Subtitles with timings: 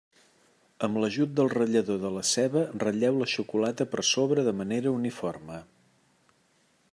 [0.85, 5.61] Amb l'ajut del ratllador de la ceba, ratlleu la xocolata per sobre de manera uniforme.